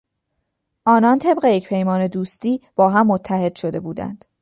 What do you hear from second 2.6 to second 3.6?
با هم متحد